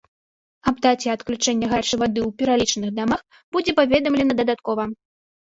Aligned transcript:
Аб 0.69 0.77
даце 0.85 1.07
адключэння 1.13 1.69
гарачай 1.73 1.99
вады 2.05 2.19
ў 2.27 2.29
пералічаных 2.41 2.91
дамах 3.01 3.21
будзе 3.59 3.77
паведамлена 3.83 4.33
дадаткова. 4.43 4.83